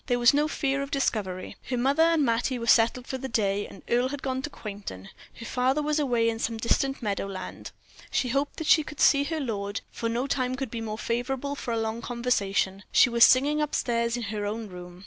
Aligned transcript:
There 0.07 0.17
was 0.17 0.33
no 0.33 0.47
fear 0.47 0.81
of 0.81 0.89
discovery. 0.89 1.57
Her 1.69 1.77
mother 1.77 2.01
and 2.01 2.25
Mattie 2.25 2.57
were 2.57 2.65
settled 2.65 3.05
for 3.05 3.19
the 3.19 3.29
day, 3.29 3.69
Earle 3.87 4.07
had 4.09 4.23
gone 4.23 4.41
to 4.41 4.49
Quainton, 4.49 5.09
her 5.35 5.45
father 5.45 5.83
was 5.83 5.99
away 5.99 6.27
in 6.27 6.39
some 6.39 6.57
distant 6.57 7.03
meadow 7.03 7.27
land. 7.27 7.69
She 8.09 8.29
hoped 8.29 8.57
that 8.57 8.65
she 8.65 8.81
could 8.81 8.99
see 8.99 9.25
her 9.25 9.39
lord, 9.39 9.81
for 9.91 10.09
no 10.09 10.25
time 10.25 10.55
could 10.55 10.71
be 10.71 10.81
more 10.81 10.97
favorable 10.97 11.53
for 11.53 11.71
a 11.71 11.77
long 11.77 12.01
conversation. 12.01 12.81
She 12.91 13.11
was 13.11 13.23
singing 13.23 13.61
up 13.61 13.75
stairs 13.75 14.17
in 14.17 14.23
her 14.33 14.43
own 14.47 14.69
room. 14.69 14.99